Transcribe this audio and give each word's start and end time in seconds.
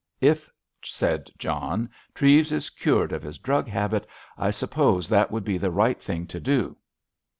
"If," 0.19 0.49
said 0.83 1.29
John, 1.37 1.87
"Treves 2.15 2.51
is 2.51 2.71
cured 2.71 3.11
of 3.11 3.21
his 3.21 3.37
drug 3.37 3.67
habit, 3.67 4.07
I 4.35 4.49
suppose 4.49 5.07
that 5.07 5.29
would 5.29 5.43
be 5.43 5.59
the 5.59 5.69
right 5.69 6.01
thing 6.01 6.25
to 6.25 6.39
do." 6.39 6.75